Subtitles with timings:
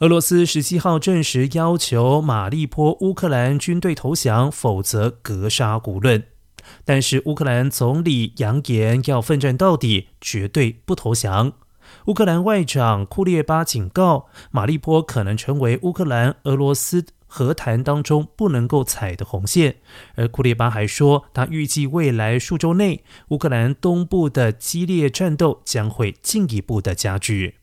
[0.00, 6.22] 俄罗斯十七号证实要求马利坡乌克兰军队投降否则格杀勿论。
[6.84, 11.52] 但是乌克兰总理扬言要奋战到底绝对不投降。
[12.06, 19.78] 乌克兰外长库列巴警告马利坡可能成为乌克兰俄罗斯和谈当中不能够踩的红线。
[20.14, 27.56] 而库列巴还说他预计未来数周内乌克兰东部的激烈战斗将会进一步的加剧。